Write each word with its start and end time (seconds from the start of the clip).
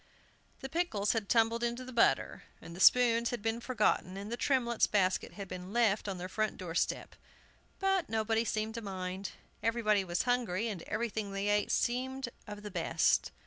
The 0.61 0.67
pickles 0.67 1.11
had 1.13 1.29
tumbled 1.29 1.63
into 1.63 1.85
the 1.85 1.93
butter, 1.93 2.41
and 2.59 2.75
the 2.75 2.79
spoons 2.79 3.29
had 3.29 3.43
been 3.43 3.61
forgotten, 3.61 4.17
and 4.17 4.31
the 4.31 4.35
Tremletts' 4.35 4.89
basket 4.89 5.33
had 5.33 5.47
been 5.47 5.71
left 5.73 6.07
on 6.07 6.17
their 6.17 6.27
front 6.27 6.57
door 6.57 6.73
step. 6.73 7.13
But 7.77 8.09
nobody 8.09 8.43
seemed 8.43 8.73
to 8.73 8.81
mind. 8.81 9.33
Everybody 9.61 10.03
was 10.03 10.23
hungry, 10.23 10.67
and 10.69 10.81
everything 10.87 11.33
they 11.33 11.49
ate 11.49 11.69
seemed 11.71 12.29
of 12.47 12.63
the 12.63 12.71
best. 12.71 13.29